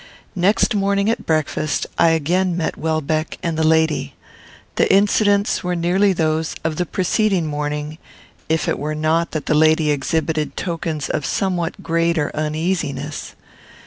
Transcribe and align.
Next 0.35 0.73
morning, 0.73 1.11
at 1.11 1.27
breakfast, 1.27 1.85
I 1.95 2.09
again 2.09 2.57
met 2.57 2.75
Welbeck 2.75 3.37
and 3.43 3.55
the 3.55 3.61
lady. 3.63 4.15
The 4.77 4.91
incidents 4.91 5.63
were 5.63 5.75
nearly 5.75 6.11
those 6.11 6.55
of 6.63 6.77
the 6.77 6.87
preceding 6.87 7.45
morning, 7.45 7.99
if 8.49 8.67
it 8.67 8.79
were 8.79 8.95
not 8.95 9.29
that 9.29 9.45
the 9.45 9.53
lady 9.53 9.91
exhibited 9.91 10.57
tokens 10.57 11.07
of 11.07 11.23
somewhat 11.23 11.83
greater 11.83 12.31
uneasiness. 12.35 13.35